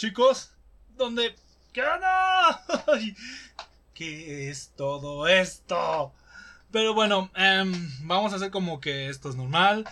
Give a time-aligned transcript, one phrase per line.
[0.00, 0.50] chicos,
[0.96, 1.36] donde...
[1.74, 1.82] ¿Qué
[3.94, 6.14] ¿Qué es todo esto?
[6.72, 9.86] Pero bueno, em, vamos a hacer como que esto es normal.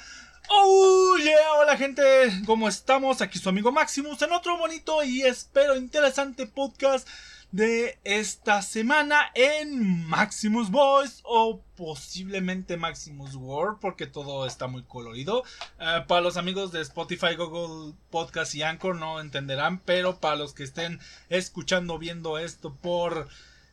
[0.48, 1.14] Oh,
[1.58, 2.02] hola gente,
[2.46, 3.20] ¿cómo estamos?
[3.20, 7.06] Aquí su amigo Maximus en otro bonito y espero interesante podcast
[7.50, 15.44] de esta semana en Maximus Voice o posiblemente Maximus World porque todo está muy colorido.
[15.80, 20.52] Eh, para los amigos de Spotify, Google Podcast y Anchor no entenderán, pero para los
[20.52, 23.28] que estén escuchando, viendo esto por...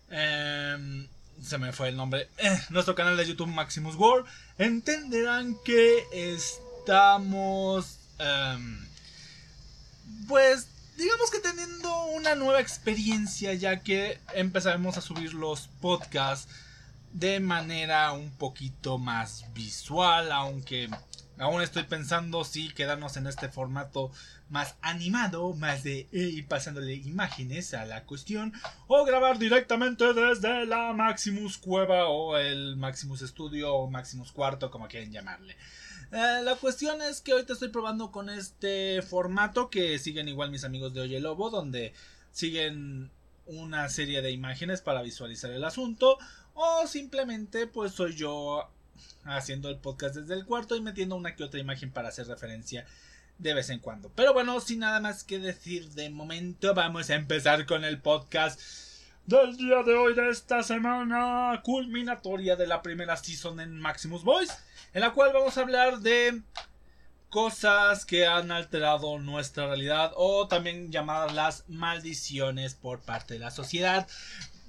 [0.09, 1.07] Em,
[1.41, 2.29] se me fue el nombre.
[2.37, 4.25] Eh, nuestro canal de YouTube Maximus World.
[4.57, 7.99] Entenderán que estamos...
[8.19, 8.85] Em,
[10.27, 16.51] pues digamos que teniendo una nueva experiencia ya que empezaremos a subir los podcasts
[17.11, 20.89] de manera un poquito más visual, aunque
[21.37, 24.11] aún estoy pensando si quedarnos en este formato
[24.49, 28.53] más animado, más de y pasándole imágenes a la cuestión,
[28.87, 34.87] o grabar directamente desde la Maximus Cueva o el Maximus Studio o Maximus Cuarto, como
[34.87, 35.55] quieren llamarle.
[36.15, 40.63] Eh, la cuestión es que ahorita estoy probando con este formato que siguen igual mis
[40.63, 41.91] amigos de Oye Lobo, donde
[42.31, 43.11] siguen
[43.47, 46.17] una serie de imágenes para visualizar el asunto,
[46.53, 48.71] o simplemente pues soy yo
[49.25, 52.85] haciendo el podcast desde el cuarto y metiendo una que otra imagen para hacer referencia
[53.37, 54.09] de vez en cuando.
[54.15, 58.57] Pero bueno, sin nada más que decir de momento, vamos a empezar con el podcast
[59.25, 64.53] del día de hoy de esta semana culminatoria de la primera season en Maximus Voice
[64.95, 66.41] en la cual vamos a hablar de
[67.29, 73.51] cosas que han alterado nuestra realidad o también llamadas las maldiciones por parte de la
[73.51, 74.07] sociedad.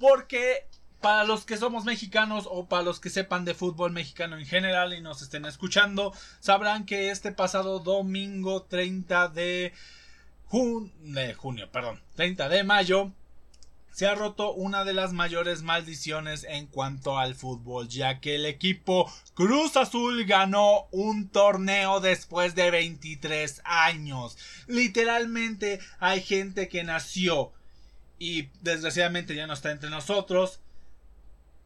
[0.01, 0.67] Porque
[0.99, 4.93] para los que somos mexicanos o para los que sepan de fútbol mexicano en general
[4.93, 9.71] y nos estén escuchando, sabrán que este pasado domingo 30 de,
[10.45, 13.13] junio, perdón, 30 de mayo,
[13.97, 18.45] se ha roto una de las mayores maldiciones en cuanto al fútbol, ya que el
[18.45, 24.37] equipo Cruz Azul ganó un torneo después de 23 años.
[24.67, 27.53] Literalmente hay gente que nació
[28.19, 30.59] y desgraciadamente ya no está entre nosotros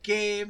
[0.02, 0.48] que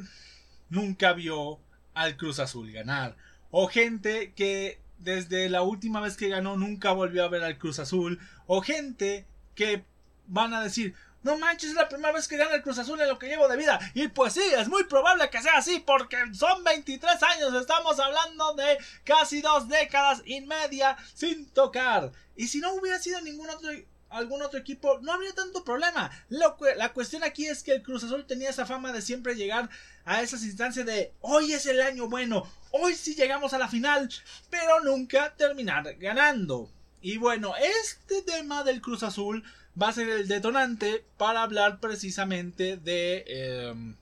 [0.69, 1.61] nunca vio
[1.95, 3.17] al Cruz Azul ganar.
[3.49, 7.79] O gente que desde la última vez que ganó nunca volvió a ver al Cruz
[7.79, 8.19] Azul.
[8.45, 9.25] O gente
[9.55, 9.83] que
[10.27, 10.93] van a decir,
[11.23, 13.47] no manches, es la primera vez que gana el Cruz Azul en lo que llevo
[13.47, 13.79] de vida.
[13.93, 18.53] Y pues sí, es muy probable que sea así, porque son 23 años, estamos hablando
[18.55, 22.11] de casi dos décadas y media sin tocar.
[22.35, 23.69] Y si no hubiera sido ningún otro
[24.11, 26.11] algún otro equipo, no habría tanto problema.
[26.29, 29.69] la cuestión aquí es que el Cruz Azul tenía esa fama de siempre llegar
[30.05, 34.09] a esas instancias de hoy es el año bueno, hoy sí llegamos a la final,
[34.49, 36.69] pero nunca terminar ganando.
[37.01, 39.43] Y bueno, este tema del Cruz Azul
[39.81, 43.95] va a ser el detonante para hablar precisamente de em,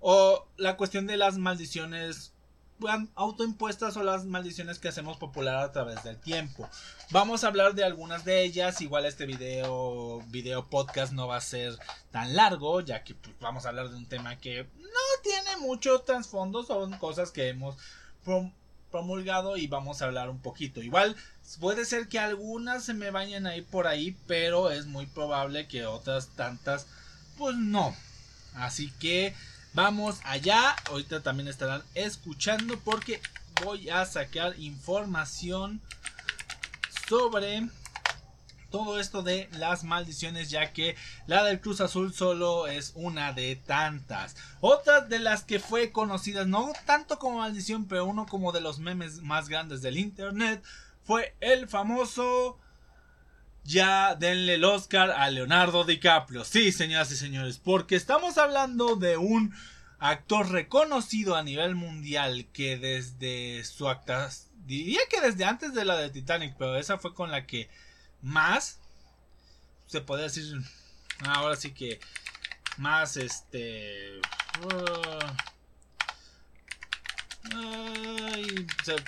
[0.00, 2.32] o la cuestión de las maldiciones
[3.16, 6.68] autoimpuestas o las maldiciones que hacemos popular a través del tiempo.
[7.10, 8.80] Vamos a hablar de algunas de ellas.
[8.80, 11.76] Igual este video, video podcast no va a ser
[12.12, 16.00] tan largo, ya que pues, vamos a hablar de un tema que no tiene mucho
[16.02, 17.76] trasfondo, son cosas que hemos
[18.90, 20.80] promulgado y vamos a hablar un poquito.
[20.80, 21.16] Igual
[21.56, 25.66] puede ser que algunas se me vayan a ir por ahí, pero es muy probable
[25.66, 26.86] que otras tantas
[27.36, 27.96] pues no.
[28.54, 29.34] Así que
[29.72, 30.76] vamos allá.
[30.90, 33.20] Ahorita también estarán escuchando porque
[33.64, 35.80] voy a sacar información
[37.08, 37.68] sobre
[38.70, 40.94] todo esto de las maldiciones, ya que
[41.26, 44.36] la del Cruz Azul solo es una de tantas.
[44.60, 48.78] Otra de las que fue conocida, no tanto como maldición, pero uno como de los
[48.78, 50.62] memes más grandes del internet,
[51.08, 52.60] fue el famoso...
[53.64, 56.44] Ya denle el Oscar a Leonardo DiCaprio.
[56.44, 59.54] Sí, señoras y señores, porque estamos hablando de un
[59.98, 64.30] actor reconocido a nivel mundial que desde su acta
[64.64, 67.68] diría que desde antes de la de Titanic, pero esa fue con la que
[68.22, 68.78] más,
[69.86, 70.60] se podría decir,
[71.26, 72.00] ahora sí que
[72.78, 74.18] más este...
[74.62, 75.57] Uh,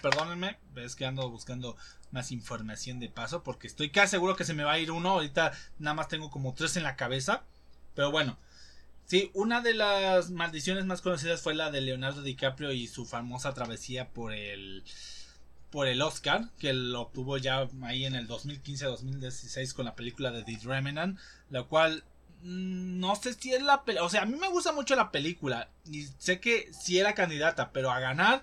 [0.03, 1.77] perdónenme, es que ando buscando
[2.11, 5.11] más información de paso porque estoy casi seguro que se me va a ir uno.
[5.11, 7.43] Ahorita nada más tengo como tres en la cabeza.
[7.95, 8.39] Pero bueno,
[9.07, 13.55] sí, una de las maldiciones más conocidas fue la de Leonardo DiCaprio y su famosa
[13.55, 14.85] travesía por el
[15.71, 20.43] por el Oscar, que lo obtuvo ya ahí en el 2015-2016 con la película de
[20.43, 21.17] The Remnant,
[21.49, 22.03] la cual
[22.43, 25.69] no sé si es la película, o sea, a mí me gusta mucho la película
[25.85, 28.43] y sé que sí era candidata, pero a ganar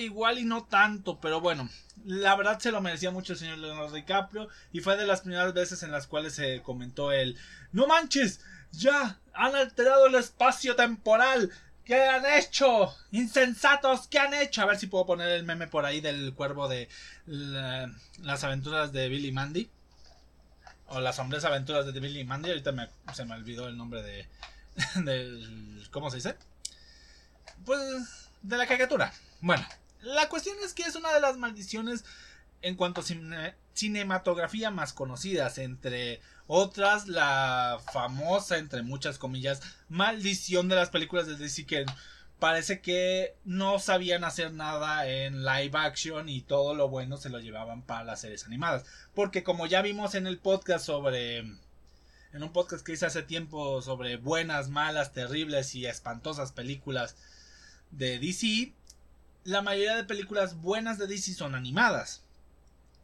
[0.00, 1.68] igual y no tanto, pero bueno,
[2.04, 5.52] la verdad se lo merecía mucho el señor Leonardo DiCaprio y fue de las primeras
[5.54, 7.36] veces en las cuales se comentó el
[7.72, 8.40] no manches,
[8.72, 11.50] ya han alterado el espacio temporal.
[11.84, 12.92] ¿Qué han hecho?
[13.12, 14.60] Insensatos, ¿qué han hecho?
[14.62, 16.88] A ver si puedo poner el meme por ahí del cuervo de
[17.26, 19.70] las aventuras de Billy Mandy.
[20.88, 22.50] O las sombrías aventuras de Billy Mandy.
[22.50, 22.72] Ahorita
[23.12, 24.26] se me olvidó el nombre de.
[25.04, 26.36] Del, ¿Cómo se dice?
[27.64, 28.28] Pues.
[28.42, 29.12] De la caricatura.
[29.40, 29.66] Bueno,
[30.02, 32.04] la cuestión es que es una de las maldiciones
[32.62, 33.04] en cuanto a
[33.74, 35.58] cinematografía más conocidas.
[35.58, 41.86] Entre otras, la famosa, entre muchas comillas, maldición de las películas de DC que
[42.38, 47.40] parece que no sabían hacer nada en live action y todo lo bueno se lo
[47.40, 48.84] llevaban para las series animadas.
[49.14, 51.38] Porque como ya vimos en el podcast sobre...
[51.38, 57.16] En un podcast que hice hace tiempo sobre buenas, malas, terribles y espantosas películas
[57.92, 58.74] de DC,
[59.44, 62.25] la mayoría de películas buenas de DC son animadas.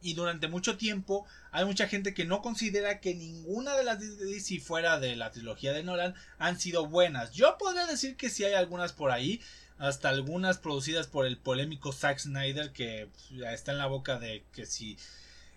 [0.03, 4.59] Y durante mucho tiempo hay mucha gente que no considera que ninguna de las DC
[4.59, 7.31] fuera de la trilogía de Nolan han sido buenas.
[7.31, 9.41] Yo podría decir que sí hay algunas por ahí,
[9.77, 14.43] hasta algunas producidas por el polémico Zack Snyder que pues, está en la boca de
[14.53, 14.97] que si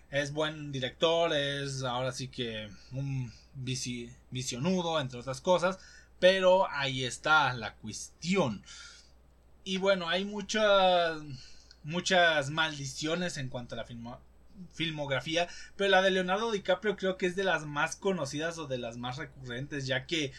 [0.09, 3.33] es buen director, es ahora sí que un
[4.31, 5.77] visionudo, entre otras cosas.
[6.19, 8.63] Pero ahí está la cuestión.
[9.65, 11.21] Y bueno, hay muchas
[11.83, 13.85] muchas maldiciones en cuanto a la
[14.73, 18.77] filmografía, pero la de Leonardo DiCaprio creo que es de las más conocidas o de
[18.77, 20.31] las más recurrentes, ya que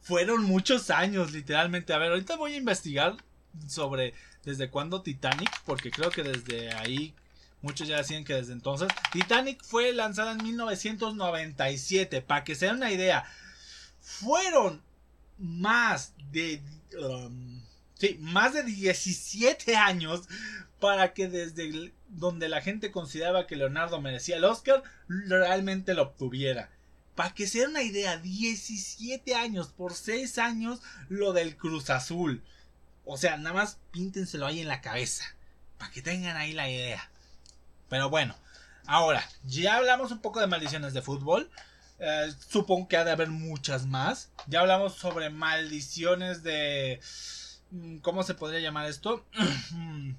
[0.00, 1.92] fueron muchos años, literalmente.
[1.92, 3.16] A ver, ahorita voy a investigar
[3.66, 4.14] sobre
[4.44, 7.14] desde cuándo Titanic, porque creo que desde ahí
[7.62, 8.88] muchos ya decían que desde entonces.
[9.12, 13.24] Titanic fue lanzada en 1997, para que se den una idea.
[14.00, 14.82] Fueron
[15.38, 16.62] más de...
[17.00, 17.66] Um,
[17.98, 20.28] Sí, más de 17 años
[20.80, 26.70] para que desde donde la gente consideraba que Leonardo merecía el Oscar, realmente lo obtuviera.
[27.14, 32.44] Para que se den una idea, 17 años por 6 años lo del Cruz Azul.
[33.04, 35.24] O sea, nada más píntenselo ahí en la cabeza.
[35.78, 37.10] Para que tengan ahí la idea.
[37.88, 38.36] Pero bueno,
[38.86, 41.50] ahora, ya hablamos un poco de maldiciones de fútbol.
[41.98, 44.30] Eh, supongo que ha de haber muchas más.
[44.46, 47.00] Ya hablamos sobre maldiciones de
[47.70, 49.24] Mm, ¿Cómo se podría llamar esto?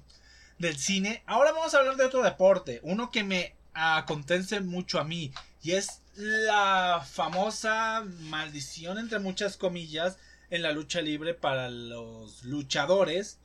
[0.58, 1.22] del cine.
[1.26, 2.80] Ahora vamos a hablar de otro deporte.
[2.82, 5.32] Uno que me acontece mucho a mí.
[5.62, 10.18] Y es la famosa maldición, entre muchas comillas,
[10.50, 13.38] en la lucha libre para los luchadores.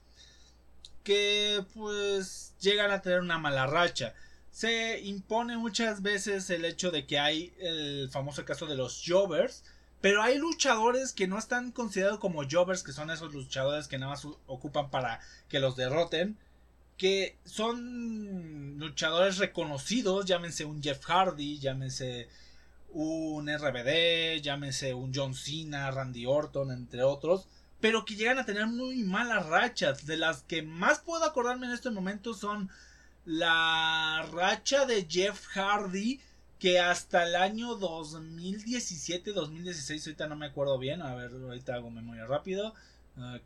[1.04, 4.13] Que pues llegan a tener una mala racha.
[4.51, 9.63] Se impone muchas veces el hecho de que hay el famoso caso de los Jovers
[10.04, 14.12] pero hay luchadores que no están considerados como jobbers, que son esos luchadores que nada
[14.12, 16.38] más ocupan para que los derroten.
[17.03, 22.29] Que son luchadores reconocidos, llámense un Jeff Hardy, llámense
[22.94, 27.50] un RBD, llámense un John Cena, Randy Orton, entre otros.
[27.81, 30.05] Pero que llegan a tener muy malas rachas.
[30.05, 32.69] De las que más puedo acordarme en este momento son
[33.25, 36.21] la racha de Jeff Hardy
[36.57, 41.91] que hasta el año 2017, 2016, ahorita no me acuerdo bien, a ver, ahorita hago
[41.91, 42.73] memoria rápido,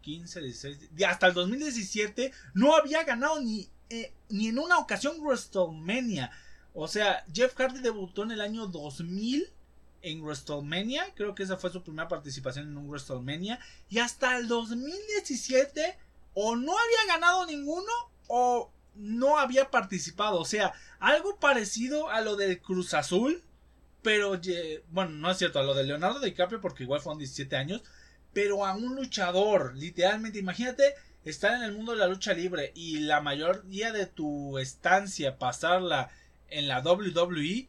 [0.02, 0.78] 15, 16,
[1.08, 6.32] hasta el 2017 no había ganado ni, eh, ni en una ocasión WrestleMania.
[6.74, 9.50] O sea, Jeff Hardy debutó en el año 2000
[10.04, 13.60] en WrestleMania, creo que esa fue su primera participación en un WrestleMania,
[13.90, 15.98] y hasta el 2017
[16.34, 17.92] o no había ganado ninguno
[18.28, 20.40] o no había participado.
[20.40, 23.44] O sea, algo parecido a lo del Cruz Azul.
[24.04, 24.40] Pero,
[24.90, 27.82] bueno, no es cierto, a lo de Leonardo DiCaprio, porque igual fueron 17 años.
[28.34, 30.94] Pero a un luchador, literalmente, imagínate
[31.26, 36.10] estar en el mundo de la lucha libre y la mayoría de tu estancia pasarla
[36.50, 37.68] en la WWE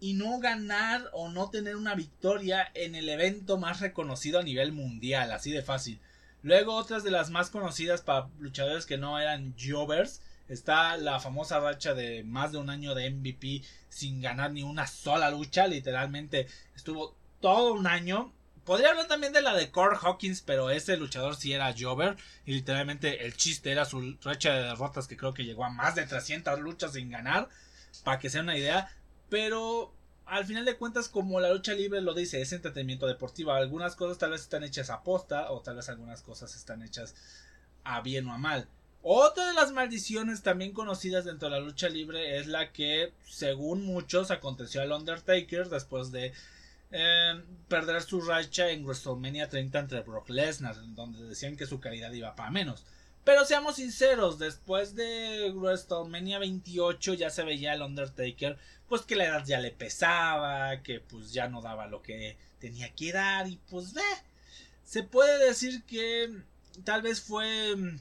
[0.00, 4.72] y no ganar o no tener una victoria en el evento más reconocido a nivel
[4.72, 6.00] mundial, así de fácil.
[6.42, 11.58] Luego otras de las más conocidas para luchadores que no eran Jovers Está la famosa
[11.58, 15.66] racha de más de un año de MVP sin ganar ni una sola lucha.
[15.66, 16.46] Literalmente
[16.76, 18.32] estuvo todo un año.
[18.64, 22.16] Podría hablar también de la de Core Hawkins, pero ese luchador sí era Jover.
[22.46, 25.94] Y literalmente el chiste era su racha de derrotas que creo que llegó a más
[25.94, 27.48] de 300 luchas sin ganar.
[28.04, 28.90] Para que sea una idea.
[29.28, 29.92] Pero
[30.26, 33.52] al final de cuentas, como la lucha libre lo dice, es entretenimiento deportivo.
[33.52, 37.14] Algunas cosas tal vez están hechas a posta o tal vez algunas cosas están hechas
[37.84, 38.68] a bien o a mal.
[39.02, 43.84] Otra de las maldiciones también conocidas dentro de la lucha libre es la que, según
[43.84, 46.32] muchos, aconteció al Undertaker después de
[46.96, 52.12] em, perder su racha en WrestleMania 30 entre Brock Lesnar, donde decían que su calidad
[52.12, 52.84] iba para menos.
[53.24, 58.58] Pero seamos sinceros, después de WrestleMania 28 ya se veía el Undertaker,
[58.88, 62.94] pues que la edad ya le pesaba, que pues ya no daba lo que tenía
[62.94, 64.02] que dar y pues ve.
[64.84, 66.32] Se puede decir que
[66.84, 67.98] tal vez fue mm,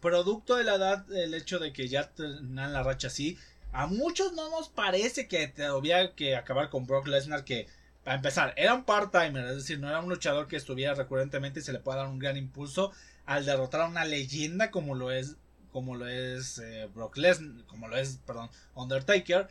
[0.00, 3.36] producto de la edad el hecho de que ya tenían la racha así.
[3.72, 7.66] A muchos no nos parece que había que acabar con Brock Lesnar que
[8.04, 11.62] para empezar, era un part-timer, es decir, no era un luchador que estuviera recurrentemente y
[11.62, 12.92] se le pueda dar un gran impulso
[13.24, 15.36] al derrotar a una leyenda como lo es
[15.72, 19.48] como lo es eh, Brock Lesnar, como lo es, perdón, Undertaker,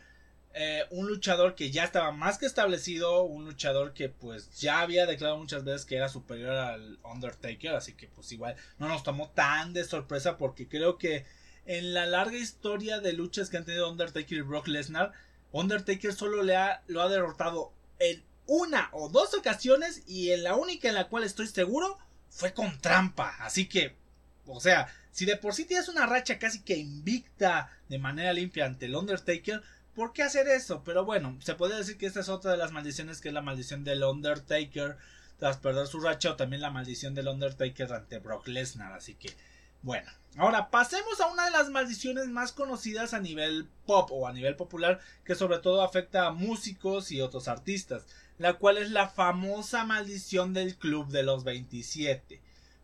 [0.54, 5.04] eh, un luchador que ya estaba más que establecido, un luchador que pues ya había
[5.04, 9.28] declarado muchas veces que era superior al Undertaker, así que pues igual no nos tomó
[9.32, 11.26] tan de sorpresa porque creo que
[11.66, 15.12] en la larga historia de luchas que han tenido Undertaker y Brock Lesnar,
[15.52, 20.54] Undertaker solo le ha, lo ha derrotado en una o dos ocasiones y en la
[20.54, 21.98] única en la cual estoy seguro
[22.30, 23.36] fue con trampa.
[23.40, 23.94] Así que,
[24.46, 28.66] o sea, si de por sí tienes una racha casi que invicta de manera limpia
[28.66, 29.62] ante el Undertaker,
[29.94, 30.82] ¿por qué hacer eso?
[30.84, 33.42] Pero bueno, se puede decir que esta es otra de las maldiciones que es la
[33.42, 34.96] maldición del Undertaker
[35.38, 38.92] tras perder su racha o también la maldición del Undertaker ante Brock Lesnar.
[38.92, 39.30] Así que,
[39.84, 40.10] bueno.
[40.36, 44.56] Ahora pasemos a una de las maldiciones más conocidas a nivel pop o a nivel
[44.56, 48.04] popular que sobre todo afecta a músicos y otros artistas
[48.38, 52.40] la cual es la famosa maldición del Club de los 27.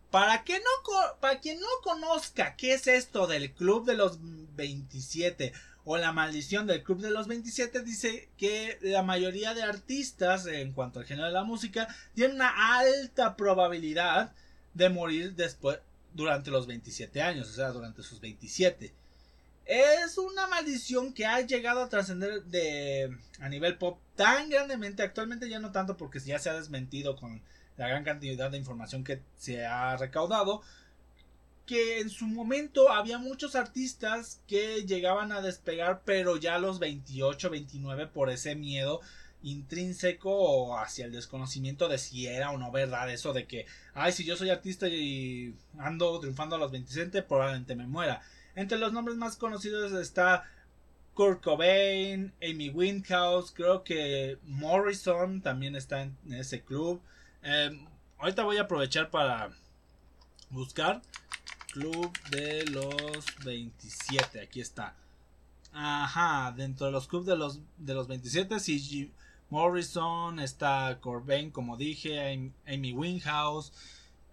[0.09, 4.17] Para, que no, para quien no conozca qué es esto del Club de los
[4.55, 5.53] 27
[5.85, 10.73] o la maldición del Club de los 27, dice que la mayoría de artistas, en
[10.73, 14.33] cuanto al género de la música, tienen una alta probabilidad
[14.73, 15.79] de morir después
[16.13, 18.93] durante los 27 años, o sea, durante sus 27.
[19.65, 25.03] Es una maldición que ha llegado a trascender de a nivel pop tan grandemente.
[25.03, 27.41] Actualmente ya no tanto porque ya se ha desmentido con
[27.77, 30.61] la gran cantidad de información que se ha recaudado.
[31.65, 36.79] Que en su momento había muchos artistas que llegaban a despegar, pero ya a los
[36.79, 38.99] 28, 29 por ese miedo
[39.43, 44.23] intrínseco hacia el desconocimiento de si era o no verdad eso de que, ay, si
[44.23, 48.21] yo soy artista y ando triunfando a los 27, probablemente me muera.
[48.55, 50.43] Entre los nombres más conocidos está
[51.13, 57.01] Kurt Cobain, Amy Winehouse, creo que Morrison también está en ese club.
[57.41, 57.85] Em,
[58.17, 59.51] ahorita voy a aprovechar para
[60.49, 61.01] buscar
[61.71, 64.41] Club de los 27.
[64.41, 64.93] Aquí está.
[65.71, 69.13] Ajá, dentro de los clubes de los, de los 27, sí,
[69.51, 73.71] Morrison, está Cobain, como dije, Amy Winehouse,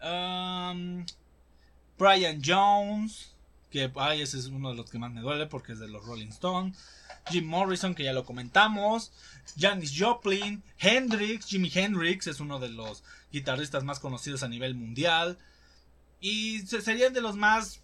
[0.03, 1.05] um,
[1.99, 3.35] Brian Jones,
[3.71, 6.05] que ay, ese es uno de los que más me duele porque es de los
[6.05, 6.79] Rolling Stones.
[7.29, 9.13] Jim Morrison, que ya lo comentamos.
[9.59, 10.63] Janis Joplin.
[10.79, 11.47] Hendrix.
[11.47, 15.37] Jimi Hendrix es uno de los guitarristas más conocidos a nivel mundial.
[16.21, 17.83] Y serían de los más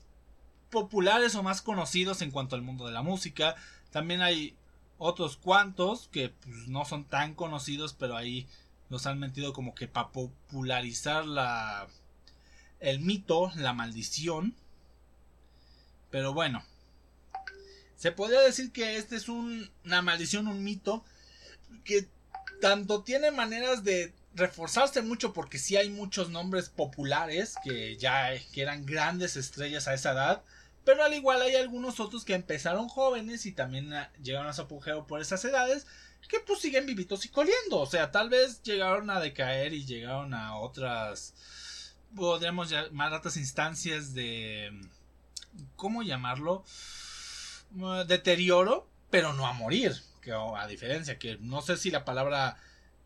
[0.71, 3.55] populares o más conocidos en cuanto al mundo de la música.
[3.91, 4.57] También hay
[4.99, 8.47] otros cuantos que pues, no son tan conocidos, pero ahí
[8.91, 11.89] los han metido como que para popularizar la
[12.81, 14.55] el mito, la maldición
[16.15, 16.65] pero bueno.
[17.97, 21.05] Se podría decir que este es una maldición, un mito.
[21.83, 22.07] Que
[22.61, 28.63] tanto tiene maneras de reforzarse mucho porque sí hay muchos nombres populares que ya que
[28.63, 30.45] eran grandes estrellas a esa edad.
[30.85, 33.91] Pero al igual hay algunos otros que empezaron jóvenes y también
[34.23, 35.87] llegaron a su apogeo por esas edades
[36.29, 37.81] que pues siguen vivitos y coliendo.
[37.81, 41.35] O sea, tal vez llegaron a decaer y llegaron a otras,
[42.15, 44.73] podríamos llamar otras instancias de
[45.77, 46.65] ¿cómo llamarlo?
[47.77, 49.95] Uh, deterioro, pero no a morir.
[50.21, 52.57] Que, a diferencia, que no sé si la palabra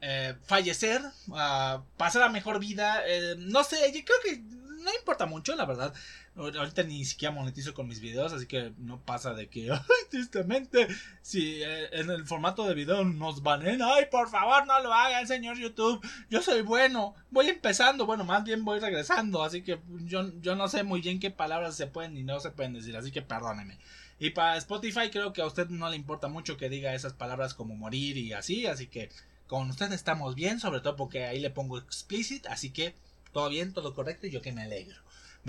[0.01, 4.41] eh, fallecer, uh, pasar a mejor vida, eh, no sé, yo creo que
[4.83, 5.93] no importa mucho, la verdad.
[6.39, 9.71] Ahorita ni siquiera monetizo con mis videos, así que no pasa de que,
[10.11, 10.87] tristemente,
[11.21, 15.27] si eh, en el formato de video nos banen, ay, por favor, no lo hagan,
[15.27, 20.31] señor YouTube, yo soy bueno, voy empezando, bueno, más bien voy regresando, así que yo,
[20.41, 23.11] yo no sé muy bien qué palabras se pueden y no se pueden decir, así
[23.11, 23.77] que perdóneme.
[24.21, 27.55] Y para Spotify creo que a usted no le importa mucho que diga esas palabras
[27.55, 29.11] como morir y así, así que
[29.49, 32.95] con usted estamos bien, sobre todo porque ahí le pongo explicit, así que
[33.33, 34.97] todo bien, todo correcto y yo que me alegro.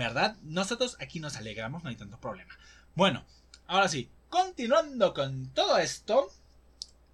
[0.00, 0.38] ¿Verdad?
[0.44, 2.56] Nosotros aquí nos alegramos, no hay tanto problema.
[2.94, 3.22] Bueno,
[3.66, 6.32] ahora sí, continuando con todo esto,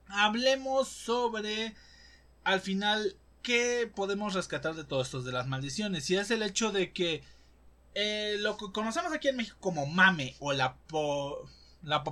[0.06, 1.74] hablemos sobre
[2.44, 6.08] al final qué podemos rescatar de todo esto de las maldiciones.
[6.10, 7.24] Y es el hecho de que
[7.96, 10.76] eh, lo que conocemos aquí en México como mame o la,
[11.82, 12.04] la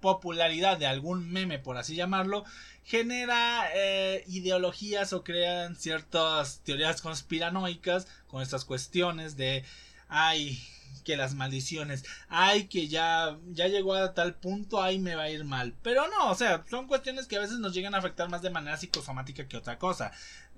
[0.00, 2.44] popularidad de algún meme, por así llamarlo,
[2.84, 9.64] genera eh, ideologías o crean ciertas teorías conspiranoicas con estas cuestiones de
[10.08, 10.58] ay,
[11.04, 15.30] que las maldiciones, ay, que ya, ya llegó a tal punto, ay, me va a
[15.30, 15.74] ir mal.
[15.82, 18.50] Pero no, o sea, son cuestiones que a veces nos llegan a afectar más de
[18.50, 20.12] manera psicosomática que otra cosa.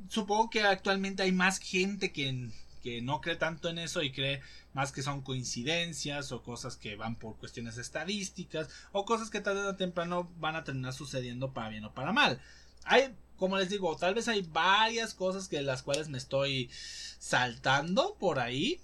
[0.08, 2.48] Supongo que actualmente hay más gente que,
[2.82, 6.96] que no cree tanto en eso y cree más que son coincidencias o cosas que
[6.96, 11.68] van por cuestiones estadísticas o cosas que tarde o temprano van a terminar sucediendo para
[11.68, 12.40] bien o para mal.
[12.84, 16.70] Hay, como les digo, tal vez hay varias cosas que las cuales me estoy
[17.18, 18.80] saltando por ahí.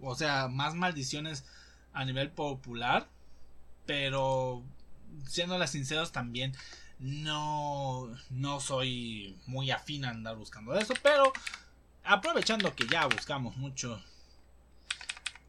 [0.00, 1.44] O sea, más maldiciones
[1.92, 3.08] a nivel popular.
[3.86, 4.62] Pero
[5.26, 6.54] siendo sinceros también
[6.98, 10.94] no, no soy muy afín a andar buscando eso.
[11.02, 11.32] Pero
[12.08, 14.02] aprovechando que ya buscamos mucho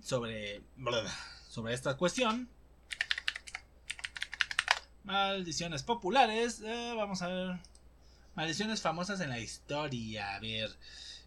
[0.01, 0.61] sobre,
[1.47, 2.49] sobre esta cuestión.
[5.03, 6.61] Maldiciones populares.
[6.61, 7.59] Eh, vamos a ver.
[8.35, 10.35] Maldiciones famosas en la historia.
[10.35, 10.69] A ver.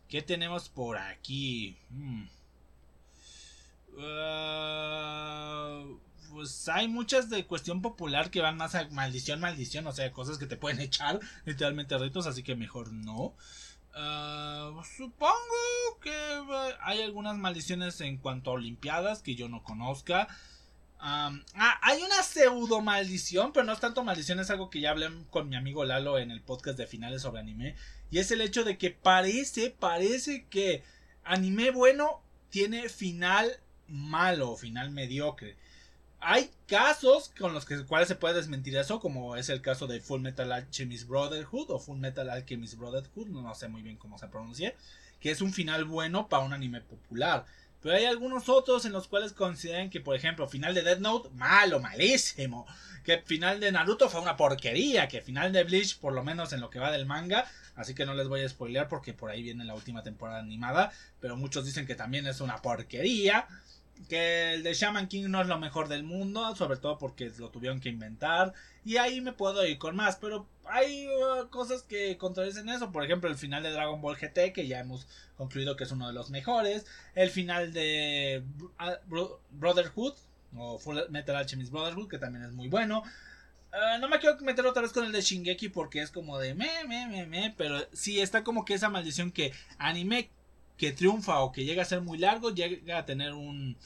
[0.07, 1.79] ¿Qué tenemos por aquí?
[1.89, 2.25] Hmm.
[3.99, 5.83] Ah,
[6.31, 9.87] pues hay muchas de cuestión popular que van más a maldición, maldición.
[9.87, 11.21] O sea, cosas que te pueden echar.
[11.47, 12.27] Literalmente ritos.
[12.27, 13.35] Así que mejor no.
[13.95, 16.13] Ah, supongo que
[16.81, 20.29] hay algunas maldiciones en cuanto a Olimpiadas que yo no conozca.
[20.99, 21.33] ah,
[21.83, 25.49] hay una pseudo maldición, pero no es tanto maldición, es algo que ya hablé con
[25.49, 27.75] mi amigo Lalo en el podcast de finales sobre anime.
[28.11, 30.83] Y es el hecho de que parece, parece que
[31.25, 33.59] anime bueno tiene final
[33.89, 35.57] malo, final mediocre.
[36.25, 40.01] Hay casos con los que, cuales se puede desmentir eso, como es el caso de
[40.01, 44.29] Full Metal Alchemist Brotherhood o Full Metal Alchemist Brotherhood, no sé muy bien cómo se
[44.29, 44.73] pronuncia,
[45.19, 47.45] que es un final bueno para un anime popular.
[47.83, 51.31] Pero hay algunos otros en los cuales consideran que, por ejemplo, final de Death Note,
[51.31, 52.65] malo, malísimo.
[53.03, 55.09] Que final de Naruto fue una porquería.
[55.09, 57.45] Que final de Bleach, por lo menos en lo que va del manga.
[57.75, 60.93] Así que no les voy a spoilear porque por ahí viene la última temporada animada.
[61.19, 63.49] Pero muchos dicen que también es una porquería
[64.09, 67.51] que el de Shaman King no es lo mejor del mundo, sobre todo porque lo
[67.51, 68.53] tuvieron que inventar.
[68.85, 72.93] Y ahí me puedo ir con más, pero hay uh, cosas que contradicen eso.
[72.93, 76.07] Por ejemplo, el final de Dragon Ball GT, que ya hemos concluido que es uno
[76.09, 76.87] de los mejores.
[77.15, 78.43] El final de
[79.51, 80.15] Brotherhood,
[80.57, 80.79] o
[81.11, 83.03] Metal Alchemist Brotherhood, que también es muy bueno.
[83.73, 86.55] Uh, no me quiero meter otra vez con el de Shingeki porque es como de
[86.55, 87.55] me, me, me, me.
[87.57, 90.29] Pero sí está como que esa maldición que anime
[90.83, 93.79] que triunfa o que llega a ser muy largo, llega a tener un,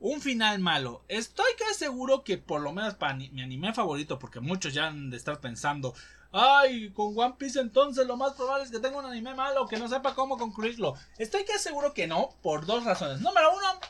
[0.00, 1.04] un final malo.
[1.06, 5.08] Estoy casi seguro que por lo menos para mi anime favorito, porque muchos ya han
[5.08, 5.94] de estar pensando,
[6.32, 9.76] ay, con One Piece entonces lo más probable es que tenga un anime malo, que
[9.76, 10.94] no sepa cómo concluirlo.
[11.16, 13.20] Estoy casi seguro que no, por dos razones.
[13.20, 13.80] Número uno,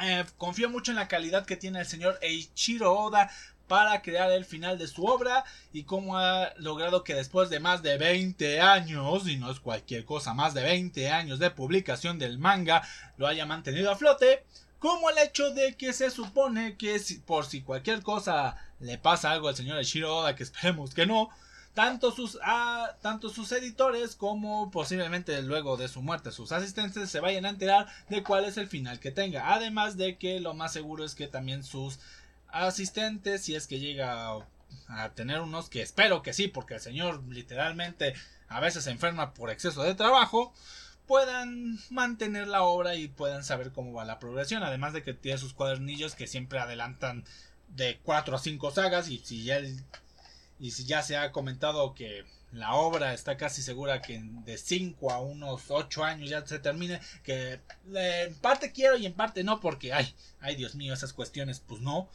[0.00, 3.30] eh, confío mucho en la calidad que tiene el señor Eiichiro Oda
[3.70, 7.84] para crear el final de su obra y cómo ha logrado que después de más
[7.84, 12.36] de 20 años, y no es cualquier cosa, más de 20 años de publicación del
[12.36, 12.82] manga,
[13.16, 14.44] lo haya mantenido a flote,
[14.80, 19.46] como el hecho de que se supone que por si cualquier cosa le pasa algo
[19.46, 21.30] al señor Eshiro Oda, que esperemos que no,
[22.14, 27.46] sus, ah, tanto sus editores como posiblemente luego de su muerte sus asistentes se vayan
[27.46, 29.54] a enterar de cuál es el final que tenga.
[29.54, 31.98] Además de que lo más seguro es que también sus
[32.52, 34.38] asistentes, si es que llega
[34.88, 38.14] a, tener unos, que espero que sí, porque el señor literalmente
[38.48, 40.52] a veces se enferma por exceso de trabajo,
[41.06, 44.62] puedan mantener la obra y puedan saber cómo va la progresión.
[44.62, 47.24] Además de que tiene sus cuadernillos que siempre adelantan
[47.68, 49.60] de 4 a 5 sagas y si ya
[50.58, 55.10] y si ya se ha comentado que la obra está casi segura que de 5
[55.10, 57.60] a unos 8 años ya se termine, que
[57.94, 61.80] en parte quiero y en parte no porque ay, ay Dios mío, esas cuestiones pues
[61.80, 62.08] no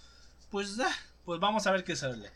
[0.49, 2.31] pues, ah, pues vamos a ver qué sale.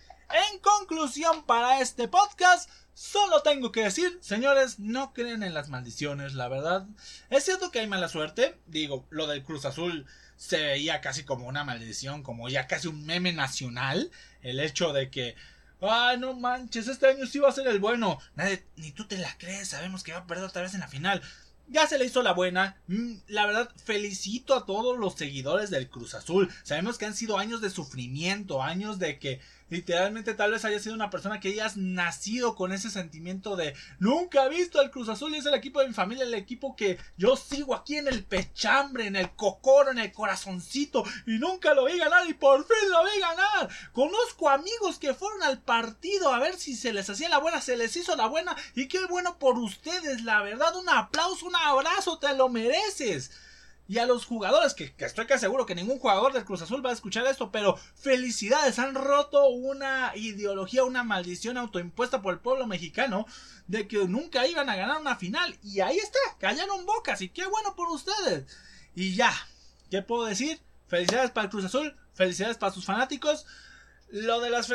[0.52, 6.34] En conclusión para este podcast, solo tengo que decir, señores, no creen en las maldiciones,
[6.34, 6.88] la verdad.
[7.30, 10.06] Es cierto que hay mala suerte, digo, lo del Cruz Azul
[10.38, 15.10] se veía casi como una maldición, como ya casi un meme nacional, el hecho de
[15.10, 15.36] que
[15.82, 18.19] Ay, no manches, este año sí va a ser el bueno.
[18.36, 20.89] Nadie, ni tú te la crees, sabemos que va a perder otra vez en la
[20.89, 21.22] final
[21.69, 22.77] ya se le hizo la buena.
[22.88, 26.49] Mm, la verdad, felicito a todos los seguidores del Cruz Azul.
[26.63, 30.95] Sabemos que han sido años de sufrimiento, años de que literalmente tal vez haya sido
[30.95, 35.34] una persona que hayas nacido con ese sentimiento de nunca he visto al Cruz Azul
[35.34, 38.23] y es el equipo de mi familia, el equipo que yo sigo aquí en el
[38.23, 42.89] pechambre, en el cocoro, en el corazoncito y nunca lo vi ganar y por fin
[42.89, 43.69] lo vi ganar.
[43.93, 47.77] Conozco amigos que fueron al partido a ver si se les hacía la buena, se
[47.77, 52.19] les hizo la buena y qué bueno por ustedes, la verdad, un aplauso, un abrazo,
[52.19, 53.32] te lo mereces
[53.89, 56.91] y a los jugadores, que, estoy casi seguro que ningún jugador del Cruz Azul va
[56.91, 62.67] a escuchar esto, pero felicidades, han roto una ideología, una maldición autoimpuesta por el pueblo
[62.67, 63.25] mexicano
[63.65, 65.58] de que nunca iban a ganar una final.
[65.63, 68.45] Y ahí está, callaron bocas y qué bueno por ustedes.
[68.93, 69.34] Y ya,
[69.89, 70.62] ¿qué puedo decir?
[70.88, 73.47] Felicidades para el Cruz Azul, felicidades para sus fanáticos.
[74.10, 74.69] Lo de, las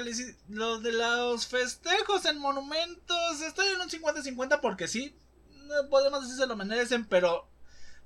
[0.49, 5.17] lo de los festejos en monumentos, estoy en un 50-50 porque sí,
[5.89, 7.54] podemos decir se lo merecen, pero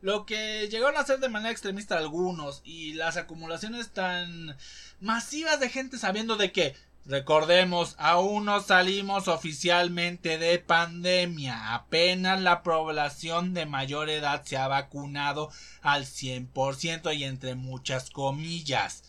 [0.00, 4.56] lo que llegaron a hacer de manera extremista algunos y las acumulaciones tan
[5.00, 6.74] masivas de gente sabiendo de que
[7.08, 11.74] Recordemos, aún no salimos oficialmente de pandemia.
[11.74, 19.04] Apenas la población de mayor edad se ha vacunado al 100% y entre muchas comillas.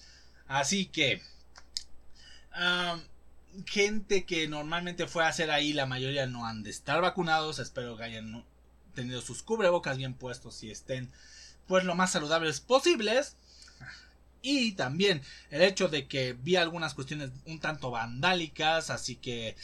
[0.47, 1.21] Así que...
[3.65, 7.59] gente que normalmente fue a hacer ahí, la mayoría no han de estar vacunados.
[7.59, 8.45] Espero que hayan
[8.93, 11.11] tenido sus cubrebocas bien puestos y estén
[11.67, 13.35] pues lo más saludables posibles.
[14.41, 19.55] Y también el hecho de que vi algunas cuestiones un tanto vandálicas, así que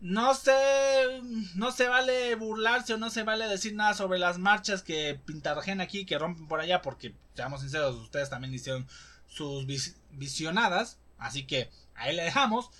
[0.00, 1.22] no sé,
[1.54, 5.80] no se vale burlarse o no se vale decir nada sobre las marchas que pintargen
[5.80, 8.86] aquí, que rompen por allá, porque seamos sinceros, ustedes también hicieron
[9.26, 9.66] sus
[10.10, 12.70] visionadas, así que ahí le dejamos.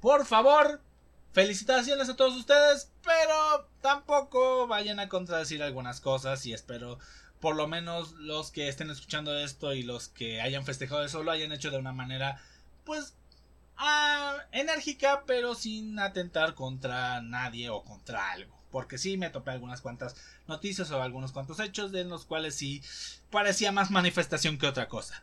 [0.00, 0.80] Por favor,
[1.36, 6.98] felicitaciones a todos ustedes, pero tampoco vayan a contradecir algunas cosas y espero
[7.40, 11.30] por lo menos los que estén escuchando esto y los que hayan festejado eso lo
[11.30, 12.40] hayan hecho de una manera
[12.86, 13.12] pues
[13.76, 18.56] ah, enérgica pero sin atentar contra nadie o contra algo.
[18.70, 20.16] Porque sí me topé algunas cuantas
[20.48, 22.82] noticias o algunos cuantos hechos de los cuales sí
[23.30, 25.22] parecía más manifestación que otra cosa.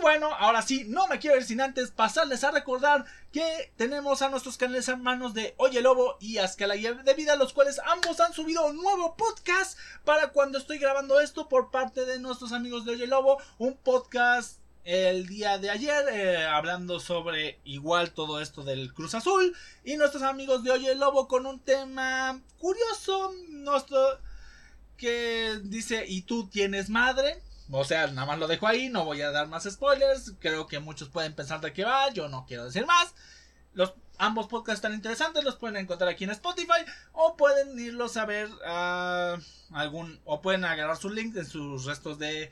[0.00, 4.28] Bueno, ahora sí, no me quiero ir sin antes pasarles a recordar que tenemos a
[4.28, 8.66] nuestros canales hermanos de Oye Lobo y Azcala de Vida, los cuales ambos han subido
[8.66, 13.06] un nuevo podcast para cuando estoy grabando esto por parte de nuestros amigos de Oye
[13.08, 19.16] Lobo, un podcast el día de ayer eh, hablando sobre igual todo esto del Cruz
[19.16, 23.98] Azul y nuestros amigos de Oye Lobo con un tema curioso, nuestro
[24.96, 27.42] que dice ¿y tú tienes madre?
[27.70, 30.34] O sea, nada más lo dejo ahí, no voy a dar más spoilers.
[30.38, 33.14] Creo que muchos pueden pensar de qué va, yo no quiero decir más.
[33.74, 38.24] Los, ambos podcasts están interesantes, los pueden encontrar aquí en Spotify o pueden irlos a
[38.24, 39.36] ver a
[39.72, 42.50] algún o pueden agarrar su link en sus restos de,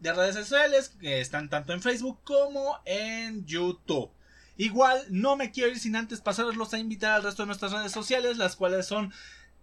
[0.00, 4.10] de redes sociales que están tanto en Facebook como en YouTube.
[4.56, 7.92] Igual no me quiero ir sin antes pasarlos a invitar al resto de nuestras redes
[7.92, 9.12] sociales, las cuales son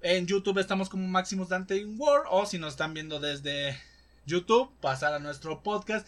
[0.02, 3.78] en YouTube estamos como Maximus Dante World o si nos están viendo desde
[4.26, 6.08] YouTube, pasar a nuestro podcast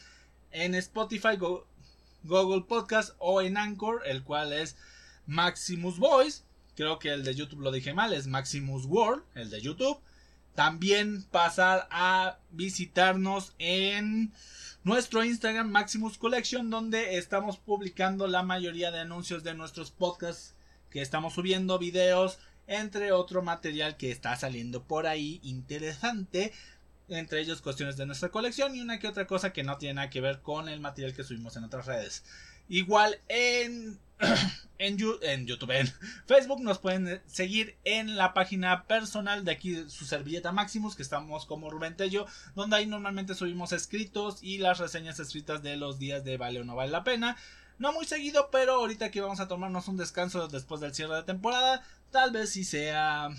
[0.52, 1.38] en Spotify,
[2.24, 4.78] Google Podcast o en Anchor, el cual es
[5.26, 6.43] Maximus Voice.
[6.76, 10.00] Creo que el de YouTube lo dije mal, es Maximus World, el de YouTube.
[10.56, 14.34] También pasar a visitarnos en
[14.84, 20.56] nuestro Instagram Maximus Collection, donde estamos publicando la mayoría de anuncios de nuestros podcasts
[20.89, 26.54] que estamos subiendo, videos, entre otro material que está saliendo por ahí interesante
[27.17, 30.10] entre ellos cuestiones de nuestra colección y una que otra cosa que no tiene nada
[30.10, 32.24] que ver con el material que subimos en otras redes.
[32.69, 34.00] Igual en,
[34.78, 35.88] en, YouTube, en
[36.26, 41.45] Facebook nos pueden seguir en la página personal de aquí su servilleta Maximus, que estamos
[41.45, 46.24] como Rubén Tello, donde ahí normalmente subimos escritos y las reseñas escritas de los días
[46.24, 47.36] de vale o no vale la pena.
[47.78, 51.24] No muy seguido, pero ahorita que vamos a tomarnos un descanso después del cierre de
[51.24, 53.30] temporada, tal vez si sea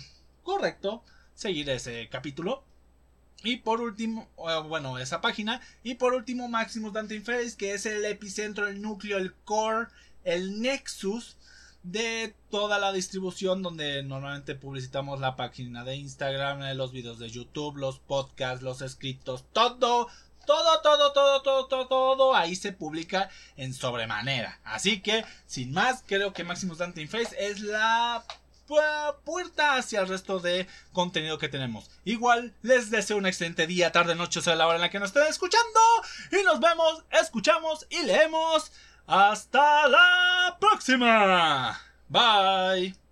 [0.43, 2.65] correcto seguir ese capítulo.
[3.43, 4.29] Y por último,
[4.67, 5.61] bueno, esa página.
[5.83, 9.87] Y por último, Maximus Dante Face, que es el epicentro, el núcleo, el core,
[10.23, 11.35] el nexus
[11.83, 17.75] de toda la distribución donde normalmente publicitamos la página de Instagram, los videos de YouTube,
[17.75, 20.07] los podcasts, los escritos, todo,
[20.45, 24.61] todo, todo, todo, todo, todo, todo ahí se publica en sobremanera.
[24.63, 28.23] Así que, sin más, creo que Maximus Dante Face es la
[29.23, 31.89] puerta hacia el resto de contenido que tenemos.
[32.05, 35.09] Igual les deseo un excelente día, tarde, noche, sea la hora en la que nos
[35.09, 35.79] estén escuchando.
[36.31, 38.71] Y nos vemos, escuchamos y leemos.
[39.05, 41.79] Hasta la próxima.
[42.09, 43.02] Bye.